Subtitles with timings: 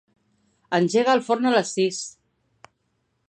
[0.77, 1.99] Engega el forn a les sis.